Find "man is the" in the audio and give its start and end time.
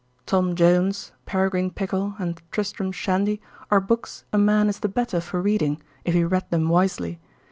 4.39-4.89